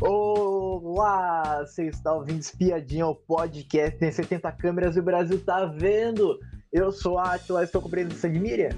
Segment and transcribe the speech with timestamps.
[0.00, 6.38] Olá, você está ouvindo Espiadinha, o podcast tem 70 câmeras e o Brasil tá vendo.
[6.72, 8.70] Eu sou a Atila, estou com presença de Miriam.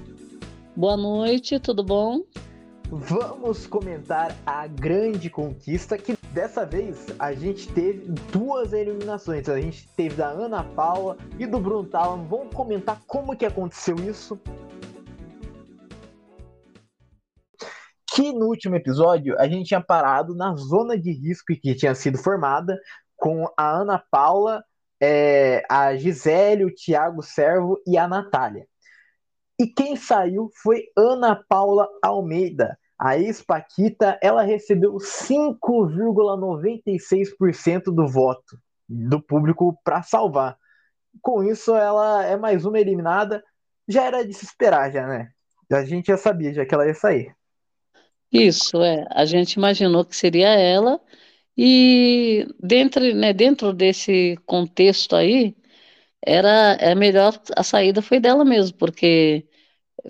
[0.75, 2.23] Boa noite, tudo bom?
[2.91, 9.47] Vamos comentar a grande conquista que dessa vez a gente teve duas eliminações.
[9.47, 12.23] A gente teve da Ana Paula e do Bruno Talan.
[12.25, 14.37] Vamos comentar como que aconteceu isso
[18.17, 22.17] que no último episódio a gente tinha parado na zona de risco que tinha sido
[22.17, 22.81] formada
[23.15, 24.65] com a Ana Paula,
[24.99, 28.65] é, a Gisele, o Thiago Servo e a Natália.
[29.59, 32.75] E quem saiu foi Ana Paula Almeida.
[32.97, 38.57] A ex-Paquita, ela recebeu 5,96% do voto
[38.89, 40.57] do público para salvar.
[41.21, 43.43] Com isso, ela é mais uma eliminada.
[43.87, 45.29] Já era de se esperar, já, né?
[45.71, 47.36] A gente já sabia já que ela ia sair.
[48.31, 49.05] Isso, é.
[49.11, 50.99] A gente imaginou que seria ela,
[51.57, 55.55] e dentro, né, dentro desse contexto aí,
[56.25, 59.47] era é melhor, a saída foi dela mesmo, porque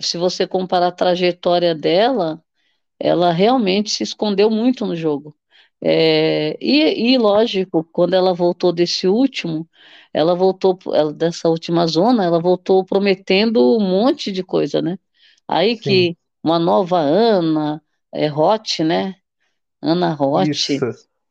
[0.00, 2.42] se você comparar a trajetória dela,
[3.00, 5.36] ela realmente se escondeu muito no jogo.
[5.82, 9.68] É, e, e, lógico, quando ela voltou desse último,
[10.12, 14.98] ela voltou ela, dessa última zona, ela voltou prometendo um monte de coisa, né?
[15.46, 15.82] Aí Sim.
[15.82, 19.14] que uma nova Ana, é Roth, né?
[19.80, 20.48] Ana Roth.
[20.48, 20.72] Isso.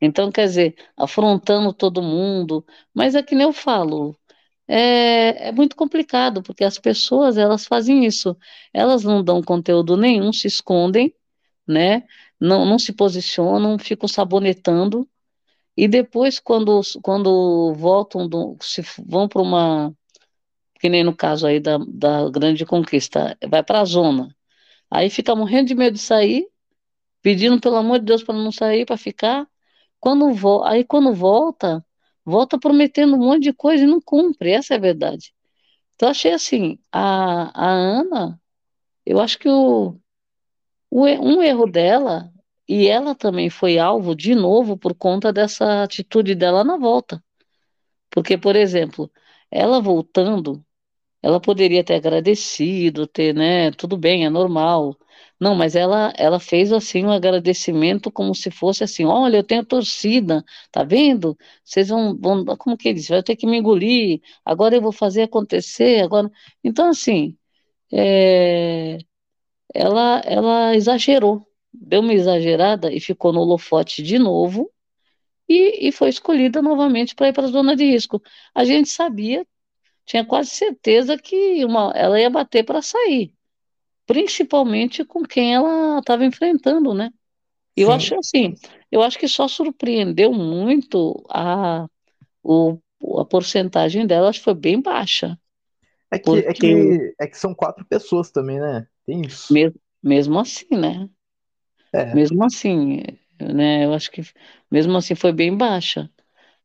[0.01, 4.15] Então, quer dizer, afrontando todo mundo, mas é que nem eu falo,
[4.67, 8.37] é, é, muito complicado, porque as pessoas, elas fazem isso,
[8.73, 11.13] elas não dão conteúdo nenhum, se escondem,
[11.67, 12.03] né,
[12.39, 15.07] não, não se posicionam, ficam sabonetando,
[15.75, 19.93] e depois, quando, quando voltam, do, se vão para uma,
[20.79, 24.35] que nem no caso aí da, da grande conquista, vai para a zona,
[24.91, 26.47] aí fica morrendo de medo de sair,
[27.27, 29.45] pedindo pelo amor de Deus para não sair, para ficar.
[29.99, 31.85] Quando vo aí quando volta,
[32.23, 35.33] volta prometendo um monte de coisa e não cumpre, essa é a verdade.
[35.95, 38.39] Então achei assim, a, a Ana,
[39.05, 39.99] eu acho que o,
[40.89, 42.31] o, um erro dela,
[42.65, 47.21] e ela também foi alvo de novo por conta dessa atitude dela na volta.
[48.09, 49.11] Porque, por exemplo,
[49.51, 50.65] ela voltando,
[51.21, 54.97] ela poderia ter agradecido, ter, né, tudo bem, é normal,
[55.39, 59.63] não, mas ela, ela fez assim um agradecimento como se fosse assim, olha, eu tenho
[59.65, 61.37] torcida, tá vendo?
[61.63, 65.23] Vocês vão, vão como que eles, vai ter que me engolir, agora eu vou fazer
[65.23, 66.31] acontecer, agora.
[66.63, 67.37] Então, assim,
[67.93, 68.97] é,
[69.73, 74.71] ela, ela exagerou, deu uma exagerada e ficou no holofote de novo
[75.49, 78.21] e, e foi escolhida novamente para ir para a zona de risco.
[78.55, 79.47] A gente sabia,
[80.05, 83.36] tinha quase certeza que uma, ela ia bater para sair
[84.07, 87.11] principalmente com quem ela estava enfrentando, né?
[87.75, 87.93] Eu Sim.
[87.93, 88.55] acho assim,
[88.91, 91.87] eu acho que só surpreendeu muito a,
[92.43, 92.79] o,
[93.19, 95.39] a porcentagem dela, acho que foi bem baixa.
[96.11, 96.47] É que, porque...
[96.49, 98.87] é, que, é que são quatro pessoas também, né?
[99.05, 99.53] Tem isso.
[99.53, 101.09] Mesmo, mesmo assim, né?
[101.93, 102.13] É.
[102.13, 103.01] Mesmo assim,
[103.41, 103.85] né?
[103.85, 104.21] Eu acho que
[104.71, 106.09] mesmo assim foi bem baixa.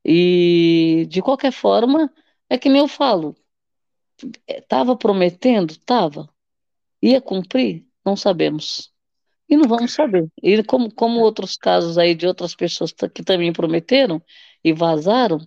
[0.05, 2.13] E de qualquer forma,
[2.51, 3.37] é que nem eu falo,
[4.47, 6.29] estava prometendo, estava.
[7.03, 7.85] Ia cumprir?
[8.05, 8.93] Não sabemos.
[9.49, 10.29] E não vamos saber.
[10.43, 14.23] E como, como outros casos aí de outras pessoas que também prometeram
[14.65, 15.39] e vazaram,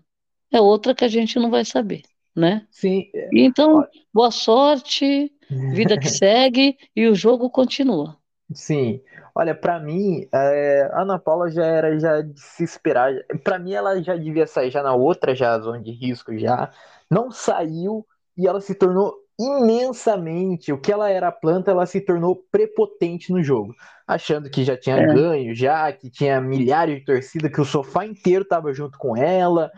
[0.51, 2.03] é outra que a gente não vai saber,
[2.35, 2.67] né?
[2.69, 3.09] Sim.
[3.33, 3.83] Então,
[4.13, 8.17] boa sorte, vida que segue e o jogo continua.
[8.53, 9.01] Sim.
[9.33, 13.11] Olha, para mim, é, Ana Paula já era já de se esperar.
[13.43, 16.71] Para mim, ela já devia sair já na outra já zona de risco já.
[17.09, 18.05] Não saiu
[18.37, 20.71] e ela se tornou imensamente.
[20.71, 23.73] O que ela era planta, ela se tornou prepotente no jogo,
[24.07, 25.13] achando que já tinha é.
[25.13, 29.71] ganho, já que tinha milhares de torcida, que o sofá inteiro estava junto com ela,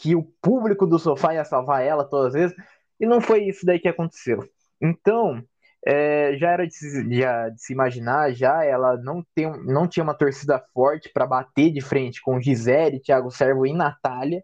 [0.00, 2.56] que o público do sofá ia salvar ela todas as vezes,
[2.98, 4.44] e não foi isso daí que aconteceu.
[4.80, 5.42] Então,
[5.86, 10.04] é, já era de se, já, de se imaginar, já ela não, tem, não tinha
[10.04, 14.42] uma torcida forte para bater de frente com Gisele, Thiago Servo e Natália,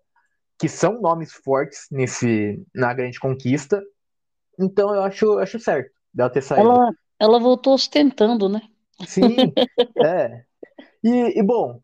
[0.58, 3.82] que são nomes fortes nesse na grande conquista,
[4.58, 6.68] então eu acho, acho certo dela ter saído.
[6.68, 8.62] Ela, ela voltou ostentando, né?
[9.06, 9.52] Sim,
[10.04, 10.42] é.
[11.04, 11.80] E, e bom,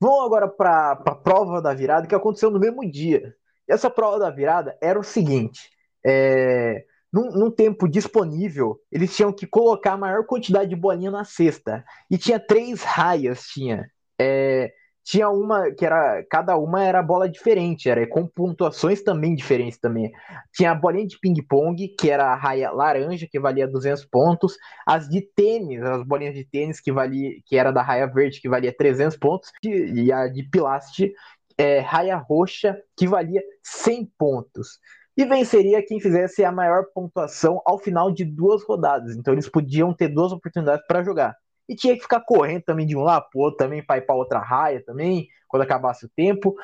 [0.00, 3.34] vamos agora para a prova da virada que aconteceu no mesmo dia.
[3.68, 5.70] E essa prova da virada era o seguinte:
[6.04, 11.24] é, num, num, tempo disponível, eles tinham que colocar a maior quantidade de bolinha na
[11.24, 11.84] cesta.
[12.10, 13.88] E tinha três raias, tinha.
[14.20, 14.72] É,
[15.06, 16.24] tinha uma que era.
[16.28, 20.10] Cada uma era bola diferente, era com pontuações também diferentes também.
[20.52, 24.56] Tinha a bolinha de ping-pong, que era a raia laranja, que valia 200 pontos.
[24.84, 28.48] As de tênis, as bolinhas de tênis, que valia, que era da raia verde, que
[28.48, 29.52] valia 300 pontos.
[29.62, 31.12] E a de pilaste,
[31.56, 34.80] é, raia roxa, que valia 100 pontos.
[35.16, 39.14] E venceria quem fizesse a maior pontuação ao final de duas rodadas.
[39.16, 41.36] Então eles podiam ter duas oportunidades para jogar.
[41.68, 44.14] E tinha que ficar correndo também de um lado pro outro, também para ir para
[44.14, 46.54] outra raia também, quando acabasse o tempo.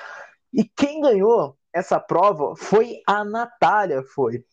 [0.53, 4.45] E quem ganhou essa prova foi a Natália, foi.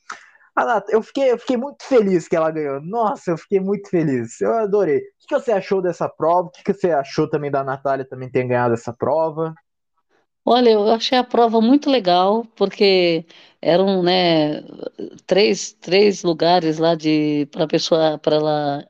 [0.56, 0.90] A Nat...
[0.90, 2.82] eu, fiquei, eu fiquei muito feliz que ela ganhou.
[2.82, 4.42] Nossa, eu fiquei muito feliz.
[4.42, 4.98] Eu adorei.
[4.98, 6.48] O que você achou dessa prova?
[6.48, 9.54] O que você achou também da Natália também ter ganhado essa prova?
[10.46, 13.26] Olha, eu achei a prova muito legal, porque
[13.62, 14.64] eram, né,
[15.28, 18.88] três, três lugares lá de para pessoa para ela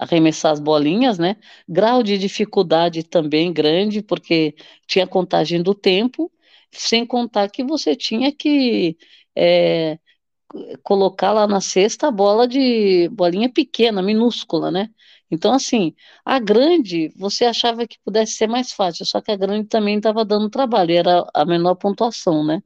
[0.00, 1.36] arremessar as bolinhas, né?
[1.68, 4.54] Grau de dificuldade também grande, porque
[4.86, 6.32] tinha contagem do tempo,
[6.72, 8.96] sem contar que você tinha que
[9.36, 9.98] é,
[10.82, 14.90] colocar lá na cesta a bola de bolinha pequena, minúscula, né?
[15.30, 15.94] Então, assim,
[16.24, 20.24] a grande você achava que pudesse ser mais fácil, só que a grande também estava
[20.24, 22.62] dando trabalho, era a menor pontuação, né?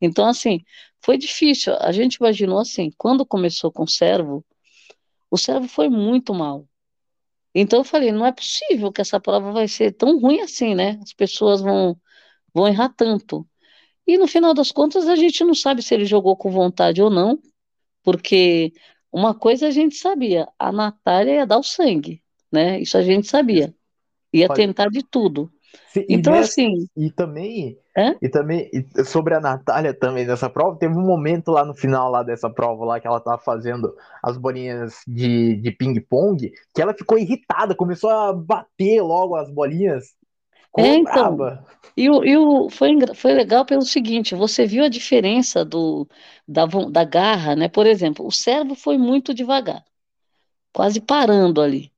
[0.00, 0.60] Então, assim,
[1.02, 1.74] foi difícil.
[1.80, 4.44] A gente imaginou assim, quando começou com o servo,
[5.30, 6.67] o servo foi muito mal.
[7.60, 10.98] Então eu falei, não é possível que essa prova vai ser tão ruim assim, né?
[11.02, 12.00] As pessoas vão,
[12.54, 13.44] vão errar tanto.
[14.06, 17.10] E no final das contas a gente não sabe se ele jogou com vontade ou
[17.10, 17.36] não,
[18.04, 18.72] porque
[19.12, 22.80] uma coisa a gente sabia, a Natália ia dar o sangue, né?
[22.80, 23.74] Isso a gente sabia.
[24.32, 25.50] Ia tentar de tudo.
[25.88, 26.88] Sim, então, e assim.
[26.96, 27.78] E também.
[27.96, 28.14] É?
[28.22, 32.10] E também, e sobre a Natália também nessa prova, teve um momento lá no final
[32.10, 33.92] lá dessa prova lá que ela tava fazendo
[34.22, 40.14] as bolinhas de, de ping-pong, que ela ficou irritada, começou a bater logo as bolinhas.
[40.76, 41.36] É, então,
[41.96, 46.06] e, o, e o, foi, foi legal pelo seguinte, você viu a diferença do,
[46.46, 47.68] da, da garra, né?
[47.68, 49.84] Por exemplo, o servo foi muito devagar,
[50.72, 51.90] quase parando ali.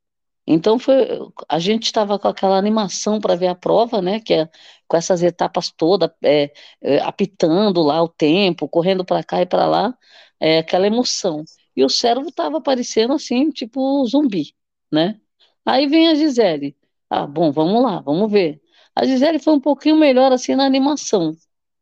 [0.46, 1.06] Então foi,
[1.48, 4.20] a gente estava com aquela animação para ver a prova, né?
[4.20, 4.50] Que é
[4.88, 6.52] com essas etapas todas, é,
[6.82, 9.96] é, apitando lá o tempo, correndo para cá e para lá,
[10.40, 11.44] é, aquela emoção.
[11.76, 14.54] E o servo estava aparecendo assim, tipo zumbi,
[14.92, 15.20] né?
[15.64, 16.76] Aí vem a Gisele.
[17.08, 18.60] Ah, bom, vamos lá, vamos ver.
[18.94, 21.36] A Gisele foi um pouquinho melhor assim na animação,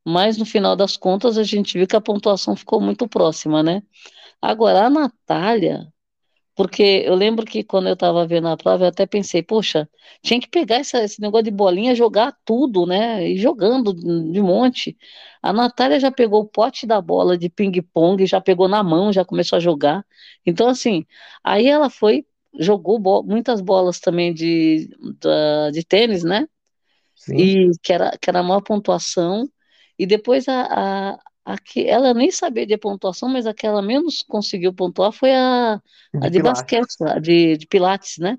[0.04, 3.82] mas no final das contas a gente viu que a pontuação ficou muito próxima, né?
[4.42, 5.92] Agora, a Natália,
[6.58, 9.88] porque eu lembro que quando eu estava vendo a prova, eu até pensei, poxa,
[10.22, 13.28] tinha que pegar essa, esse negócio de bolinha, jogar tudo, né?
[13.30, 14.98] E jogando de monte.
[15.40, 19.24] A Natália já pegou o pote da bola de ping-pong, já pegou na mão, já
[19.24, 20.04] começou a jogar.
[20.44, 21.06] Então, assim,
[21.44, 22.26] aí ela foi,
[22.58, 24.88] jogou bo muitas bolas também de,
[25.20, 26.48] de, de tênis, né?
[27.14, 27.36] Sim.
[27.36, 29.48] E que era, que era a maior pontuação.
[29.98, 30.62] E depois a,
[31.14, 31.18] a a
[31.56, 35.80] que ela nem sabia de pontuação, mas a que ela menos conseguiu pontuar foi a
[36.12, 38.36] de, a de basquete, a de, de pilates, né?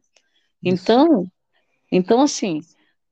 [0.63, 1.25] Então,
[1.91, 2.59] então assim,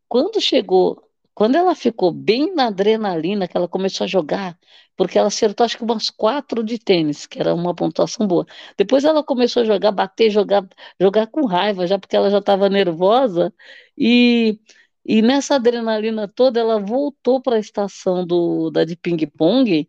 [0.08, 1.02] quando chegou,
[1.34, 4.58] quando ela ficou bem na adrenalina, que ela começou a jogar,
[4.96, 8.46] porque ela acertou acho que umas quatro de tênis, que era uma pontuação boa.
[8.78, 10.68] Depois ela começou a jogar, bater, jogar,
[11.00, 13.54] jogar com raiva, já porque ela já estava nervosa
[13.98, 14.60] e
[15.08, 19.88] e nessa adrenalina toda, ela voltou para a estação do, da de ping-pong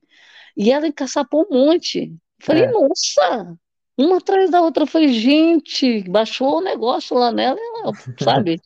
[0.56, 2.14] e ela encaçapou um monte.
[2.40, 2.70] Falei, é.
[2.70, 3.56] nossa,
[3.98, 4.86] uma atrás da outra.
[4.86, 7.92] Falei, gente, baixou o negócio lá nela, ela,
[8.22, 8.60] sabe?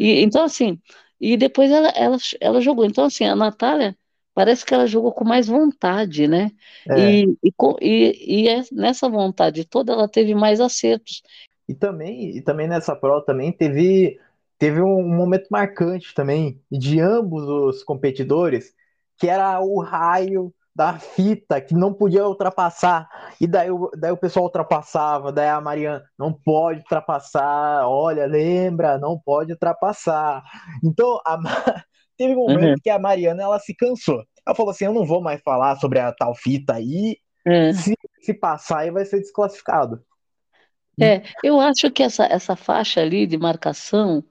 [0.00, 0.80] E, então, assim,
[1.20, 2.84] e depois ela, ela, ela jogou.
[2.84, 3.96] Então, assim, a Natália
[4.34, 6.50] parece que ela jogou com mais vontade, né?
[6.88, 7.20] É.
[7.22, 11.22] E, e, e, e é nessa vontade toda ela teve mais acertos.
[11.68, 14.18] E também, e também nessa prova também teve
[14.62, 18.72] teve um momento marcante também de ambos os competidores,
[19.18, 23.08] que era o raio da fita que não podia ultrapassar.
[23.40, 29.18] E daí, daí o pessoal ultrapassava, daí a Mariana não pode ultrapassar, olha, lembra, não
[29.18, 30.44] pode ultrapassar.
[30.84, 31.38] Então, a,
[32.16, 32.80] teve um momento uhum.
[32.80, 34.22] que a Mariana ela se cansou.
[34.46, 37.16] Ela falou assim: eu não vou mais falar sobre a tal fita aí.
[37.44, 37.72] Uhum.
[37.72, 40.00] Se, se passar, aí vai ser desclassificado.
[41.00, 44.24] É, eu acho que essa, essa faixa ali de marcação,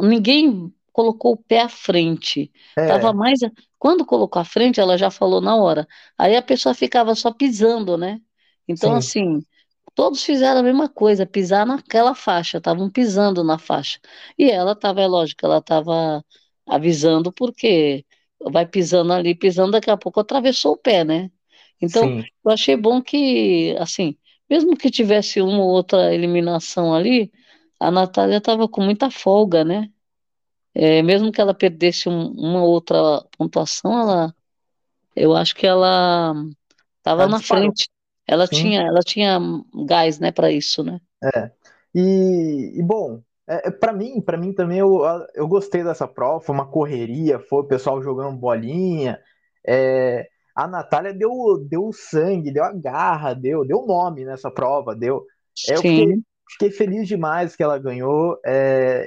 [0.00, 2.50] ninguém colocou o pé à frente.
[2.78, 2.86] É.
[2.86, 3.40] Tava mais.
[3.78, 5.86] Quando colocou à frente, ela já falou na hora.
[6.16, 8.20] Aí a pessoa ficava só pisando, né?
[8.68, 8.96] Então, Sim.
[8.96, 9.46] assim,
[9.94, 13.98] todos fizeram a mesma coisa, pisar naquela faixa, estavam pisando na faixa.
[14.38, 16.24] E ela estava, é lógico, ela estava
[16.66, 18.04] avisando, porque
[18.40, 21.30] vai pisando ali, pisando, daqui a pouco atravessou o pé, né?
[21.80, 22.24] Então, Sim.
[22.44, 24.16] eu achei bom que, assim,
[24.48, 27.32] mesmo que tivesse uma ou outra eliminação ali,
[27.80, 29.90] a Natália estava com muita folga, né?
[30.78, 34.34] é, mesmo que ela perdesse um, uma outra pontuação, ela,
[35.16, 36.34] eu acho que ela
[36.98, 37.64] estava na disparou.
[37.64, 37.88] frente.
[38.26, 39.40] Ela tinha, ela tinha
[39.86, 41.00] gás, né, para isso, né?
[41.34, 41.50] É.
[41.94, 45.00] E, e bom, é, é para mim, para mim também eu,
[45.34, 49.18] eu gostei dessa prova, foi uma correria, foi o pessoal jogando bolinha.
[49.66, 51.30] É, a Natália deu,
[51.68, 55.26] deu sangue, deu a garra, deu, deu nome nessa prova, deu.
[55.68, 56.16] É, eu fiquei,
[56.50, 58.40] fiquei, feliz demais que ela ganhou.
[58.44, 59.06] É,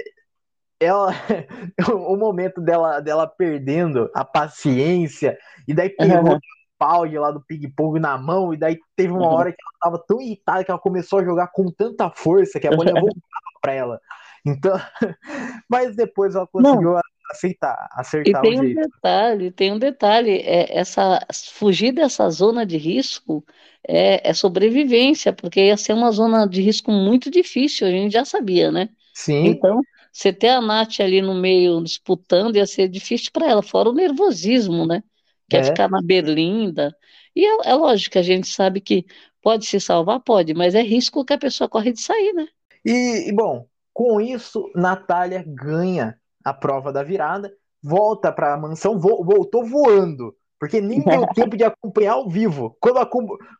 [0.79, 1.11] ela,
[1.91, 5.35] o momento dela, dela perdendo a paciência,
[5.67, 6.39] e daí pegou uhum.
[6.77, 9.33] pau de lá do ping-pong na mão, e daí teve uma uhum.
[9.33, 12.67] hora que ela tava tão irritada que ela começou a jogar com tanta força que
[12.67, 13.99] a bola voltava pra ela.
[14.45, 14.77] Então,
[15.67, 17.01] mas depois ela conseguiu Não.
[17.29, 18.81] Aceitar, acertar e tem um jeito.
[18.81, 21.19] detalhe, tem um detalhe, é essa
[21.51, 23.45] fugir dessa zona de risco
[23.87, 28.25] é, é sobrevivência, porque ia ser uma zona de risco muito difícil, a gente já
[28.25, 28.89] sabia, né?
[29.13, 29.47] Sim.
[29.47, 29.81] Então,
[30.11, 33.93] você ter a Nath ali no meio disputando ia ser difícil para ela, fora o
[33.93, 35.03] nervosismo, né?
[35.49, 35.63] Quer é.
[35.63, 36.95] ficar na berlinda.
[37.35, 39.05] E é, é lógico que a gente sabe que
[39.41, 42.47] pode se salvar, pode, mas é risco que a pessoa corre de sair, né?
[42.85, 46.17] E, e bom, com isso, Natália ganha
[46.49, 47.51] a prova da virada,
[47.83, 52.75] volta para a mansão, vo voltou voando, porque nem deu tempo de acompanhar ao vivo.
[52.79, 53.09] Quando a,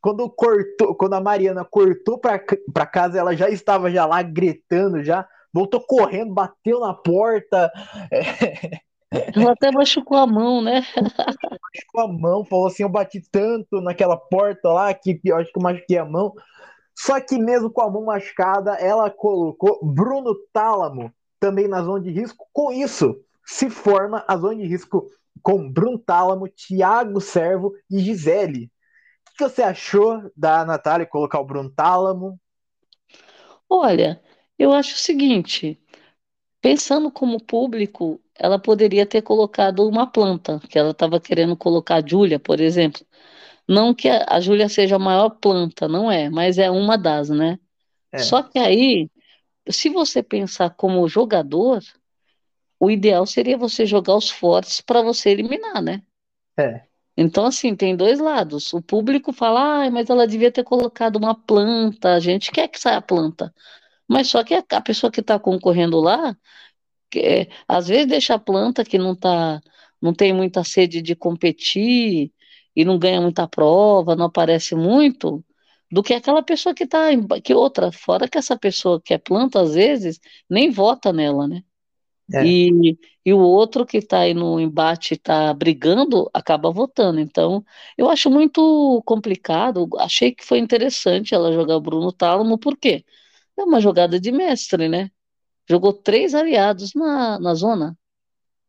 [0.01, 5.27] quando cortou, quando a Mariana cortou para casa, ela já estava já lá gritando já,
[5.53, 7.72] voltou correndo, bateu na porta.
[9.36, 10.84] Ela até machucou a mão, né?
[11.63, 15.58] machucou a mão, falou assim: eu bati tanto naquela porta lá que eu acho que
[15.58, 16.34] eu machuquei a mão.
[16.96, 22.12] Só que mesmo com a mão machucada, ela colocou Bruno Tálamo também na zona de
[22.12, 22.48] risco.
[22.51, 25.10] Com isso, se forma a zona de risco
[25.41, 28.69] com Bruno Tálamo, Thiago Servo e Gisele.
[29.29, 32.39] O que você achou da Natália colocar o Bruno Tálamo?
[33.69, 34.22] Olha,
[34.58, 35.79] eu acho o seguinte,
[36.62, 42.08] pensando como público, ela poderia ter colocado uma planta, que ela estava querendo colocar a
[42.08, 43.05] Júlia, por exemplo.
[43.67, 47.29] Não que a, a Júlia seja a maior planta, não é, mas é uma das,
[47.29, 47.60] né?
[48.12, 48.17] É.
[48.17, 49.10] Só que aí,
[49.71, 51.81] se você pensar como jogador,
[52.79, 56.01] o ideal seria você jogar os fortes para você eliminar, né?
[56.57, 56.83] É.
[57.17, 58.73] Então, assim, tem dois lados.
[58.73, 62.79] O público fala, ah, mas ela devia ter colocado uma planta, a gente quer que
[62.79, 63.53] saia a planta.
[64.07, 66.35] Mas só que a pessoa que está concorrendo lá,
[67.11, 69.61] que, é, às vezes deixa a planta que não tá,
[70.01, 72.31] não tem muita sede de competir,
[72.75, 75.43] e não ganha muita prova, não aparece muito,
[75.91, 77.08] do que aquela pessoa que está
[77.43, 80.19] que outra, fora que essa pessoa que é planta, às vezes,
[80.50, 81.63] nem vota nela, né?
[82.31, 82.46] É.
[82.46, 87.19] E, e o outro que está aí no embate, está brigando, acaba votando.
[87.19, 87.65] Então,
[87.98, 89.89] eu acho muito complicado.
[89.98, 93.03] Achei que foi interessante ela jogar o Bruno Tálamo, por quê?
[93.58, 95.10] É uma jogada de mestre, né?
[95.67, 97.98] Jogou três aliados na, na zona.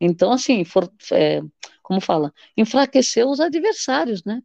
[0.00, 1.42] Então, assim, for, é,
[1.82, 4.42] como fala, enfraqueceu os adversários, né?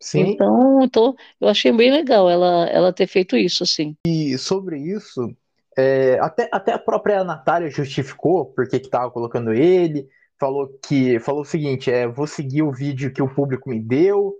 [0.00, 0.30] Sim.
[0.30, 3.96] Então, então, eu achei bem legal ela, ela ter feito isso, assim.
[4.06, 5.34] E sobre isso,
[5.76, 11.42] é, até, até a própria Natália justificou porque que estava colocando ele, falou que falou
[11.42, 14.34] o seguinte, é, vou seguir o vídeo que o público me deu,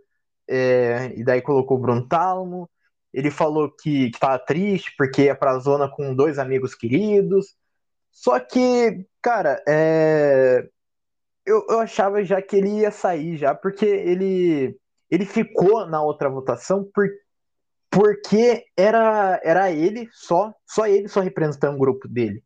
[0.48, 2.70] é, e daí colocou o Bruno Talmo,
[3.12, 7.56] ele falou que, que tava triste porque ia pra zona com dois amigos queridos,
[8.10, 10.68] só que, cara, é,
[11.46, 14.76] eu, eu achava já que ele ia sair já, porque ele,
[15.10, 17.08] ele ficou na outra votação por,
[17.90, 22.42] porque era, era ele só, só ele só representando o grupo dele.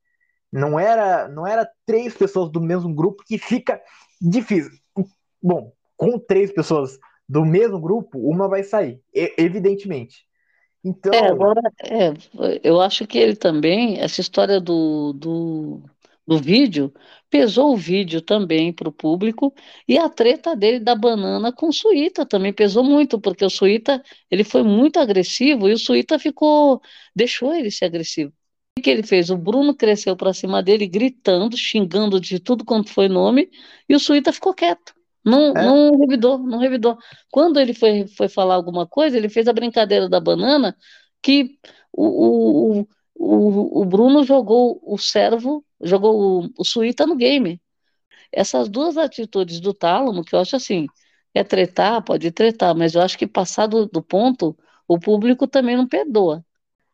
[0.53, 3.81] Não era, não era três pessoas do mesmo grupo que fica
[4.21, 4.73] difícil.
[5.43, 10.27] Bom, com três pessoas do mesmo grupo, uma vai sair, evidentemente.
[10.85, 11.13] Então.
[11.13, 12.13] É, agora, é,
[12.63, 15.83] eu acho que ele também, essa história do, do,
[16.27, 16.93] do vídeo,
[17.29, 19.53] pesou o vídeo também para o público
[19.89, 24.03] e a treta dele da banana com o Suíta também pesou muito, porque o Suíta
[24.31, 26.81] ele foi muito agressivo e o Suíta ficou,
[27.15, 28.33] deixou ele ser agressivo.
[28.79, 29.31] O que ele fez?
[29.31, 33.51] O Bruno cresceu para cima dele, gritando, xingando de tudo quanto foi nome,
[33.89, 34.95] e o Suíta ficou quieto.
[35.25, 35.65] Não, é?
[35.65, 36.99] não revidou, não revidou.
[37.31, 40.77] Quando ele foi, foi falar alguma coisa, ele fez a brincadeira da banana,
[41.23, 41.59] que
[41.93, 47.61] o, o, o, o Bruno jogou o servo jogou o, o Suíta no game.
[48.31, 50.87] Essas duas atitudes do Tálamo, que eu acho assim,
[51.35, 54.57] é tretar, pode tretar, mas eu acho que passar do, do ponto,
[54.89, 56.43] o público também não perdoa.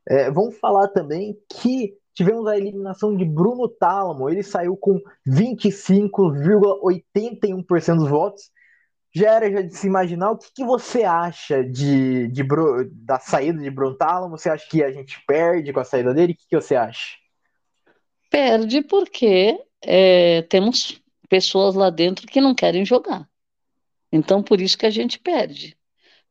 [0.09, 7.97] É, vamos falar também que tivemos a eliminação de Bruno Tálamo, ele saiu com 25,81%
[7.97, 8.51] dos votos.
[9.19, 12.45] Já era já de se imaginar, o que, que você acha de, de,
[12.93, 14.39] da saída de Bruno Tálamo?
[14.39, 16.35] Você acha que a gente perde com a saída dele?
[16.35, 17.17] O que, que você acha?
[18.31, 23.29] Perde porque é, temos pessoas lá dentro que não querem jogar.
[24.13, 25.77] Então, por isso que a gente perde,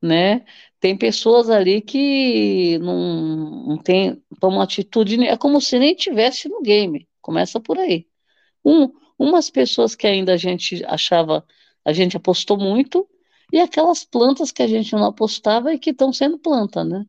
[0.01, 0.45] né?
[0.79, 6.61] Tem pessoas ali que não, não tem, tomam atitude, é como se nem tivesse no
[6.61, 7.05] game.
[7.21, 8.07] Começa por aí.
[8.63, 8.89] Um,
[9.19, 11.45] umas pessoas que ainda a gente achava,
[11.87, 13.07] a gente apostou muito,
[13.51, 17.05] e aquelas plantas que a gente não apostava e que estão sendo planta, né?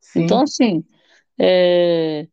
[0.00, 0.22] Sim.
[0.22, 0.84] Então, assim,
[1.36, 2.28] é,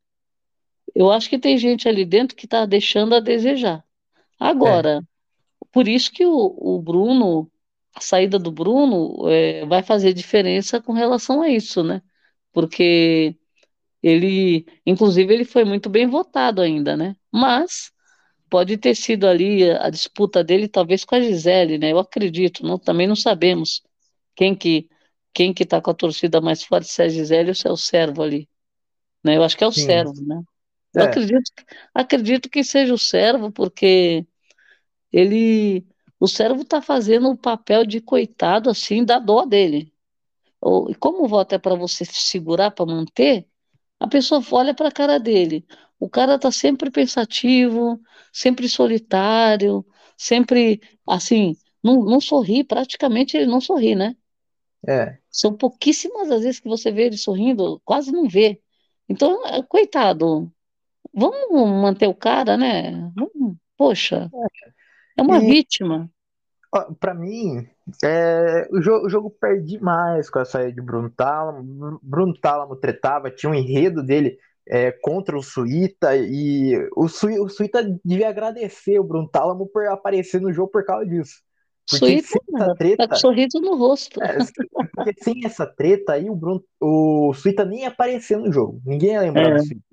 [0.94, 3.84] eu acho que tem gente ali dentro que está deixando a desejar.
[4.40, 5.68] Agora, é.
[5.72, 7.52] por isso que o, o, Bruno,
[7.96, 12.04] a saída do Bruno é, vai fazer diferença com relação a isso, né?
[12.54, 13.36] Porque
[14.04, 17.16] ele, inclusive, ele foi muito bem votado ainda, né?
[17.32, 17.92] Mas
[18.50, 21.92] pode ter sido ali a disputa dele, talvez com a Gisele, né?
[21.92, 23.82] Eu acredito, não, também não sabemos
[24.36, 24.90] quem que
[25.34, 27.72] quem que está com a torcida mais forte, se é a Gisele ou se é
[27.72, 28.50] o Servo ali.
[29.24, 29.38] Né?
[29.38, 29.86] Eu acho que é o Sim.
[29.86, 30.42] Servo, né?
[30.96, 31.06] Eu é.
[31.06, 31.52] acredito,
[31.94, 34.26] acredito que seja o Servo, porque
[35.12, 35.86] ele,
[36.20, 39.94] o Servo está fazendo o papel de coitado, assim, da dó dele.
[40.90, 43.46] E como o voto é para você segurar, para manter,
[44.00, 45.66] a pessoa olha para a cara dele.
[46.00, 48.00] O cara está sempre pensativo,
[48.32, 49.86] sempre solitário,
[50.18, 54.16] sempre assim, não, não sorri, praticamente ele não sorri, né?
[54.88, 55.18] É.
[55.30, 58.62] São pouquíssimas as vezes que você vê ele sorrindo, quase não vê.
[59.10, 60.52] Então, é, coitado,
[61.14, 63.12] vamos manter o cara, né?
[63.78, 64.30] poxa,
[65.18, 66.10] é uma e, vítima.
[67.00, 67.68] Para mim,
[68.04, 72.00] é, o, jogo, o, jogo, perde demais com a saída de Bruno Tálamo.
[72.04, 74.38] Bruno Tálamo tretava, tinha um enredo dele
[74.70, 79.88] é, contra o Suíta e o, Sui, o Suíta devia agradecer o Bruno Tálamo por
[79.88, 81.36] aparecer no jogo por causa disso.
[81.90, 84.22] Porque Suíta, sem essa treta, tá com sorriso no rosto.
[84.22, 84.38] É,
[84.94, 88.82] porque sem essa treta aí, o, Bruno, o Suíta nem ia aparecer no jogo.
[88.86, 89.54] Ninguém ia lembrar é.
[89.56, 89.88] do Suíta.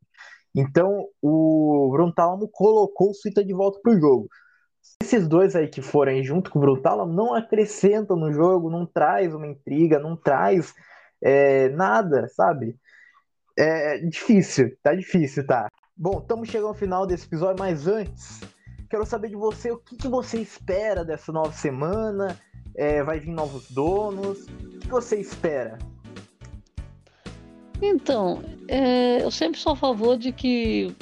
[0.57, 4.29] Então, o Bruno Tálamo colocou o Suíta de volta pro jogo.
[5.03, 8.87] Esses dois aí que forem junto com o Bruno Tálamo não acrescentam no jogo, não
[8.87, 10.73] traz uma intriga, não traz
[11.23, 12.77] é, nada, sabe?
[13.57, 15.69] É difícil, tá difícil, tá?
[15.97, 18.41] Bom, estamos chegando ao final desse episódio, mas antes,
[18.91, 22.37] quero saber de você o que, que você espera dessa nova semana.
[22.75, 24.47] É, vai vir novos donos.
[24.47, 25.79] O que você espera?
[27.81, 30.95] Então, é, eu sempre sou a favor de que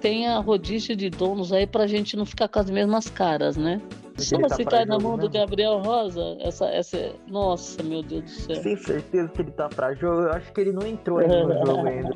[0.00, 3.80] tenha rodízio de donos aí pra gente não ficar com as mesmas caras, né?
[4.20, 7.12] Só tá cai na mão do Gabriel Rosa, essa, essa.
[7.28, 8.62] Nossa, meu Deus do céu.
[8.62, 10.22] Tenho certeza que ele tá pra jogo.
[10.22, 12.10] Eu acho que ele não entrou ainda no jogo ainda.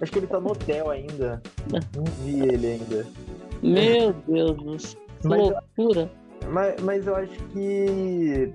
[0.00, 1.42] Acho que ele tá no hotel ainda.
[1.72, 3.06] Não vi ele ainda.
[3.62, 5.00] Meu Deus do céu.
[5.24, 6.10] Mas loucura.
[6.42, 8.52] Eu, mas, mas eu acho que.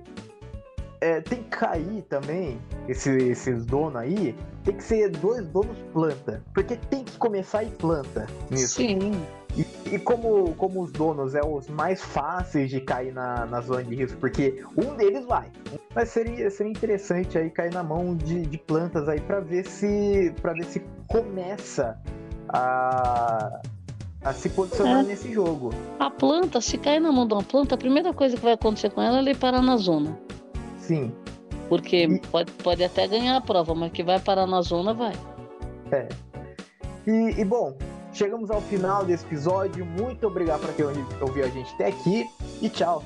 [1.00, 6.42] É, tem que cair também, esse, esses donos aí, tem que ser dois donos planta.
[6.54, 8.76] Porque tem que começar e planta nisso.
[8.76, 9.12] Sim.
[9.56, 13.84] E, e, como, como os donos é os mais fáceis de cair na, na zona
[13.84, 15.50] de risco, porque um deles vai.
[15.94, 20.34] Mas seria, seria interessante aí cair na mão de, de plantas aí para ver se
[20.42, 21.96] para ver se começa
[22.48, 23.60] a,
[24.24, 25.08] a se posicionar é.
[25.08, 25.70] nesse jogo.
[26.00, 28.90] A planta, se cair na mão de uma planta, a primeira coisa que vai acontecer
[28.90, 30.18] com ela é ele parar na zona.
[30.78, 31.12] Sim.
[31.68, 32.18] Porque e...
[32.18, 35.14] pode, pode até ganhar a prova, mas que vai parar na zona, vai.
[35.92, 36.08] É.
[37.06, 37.76] E, e bom,
[38.14, 39.84] Chegamos ao final desse episódio.
[39.84, 40.86] Muito obrigado por quem
[41.20, 42.24] ouviu a gente até aqui
[42.62, 43.02] e tchau.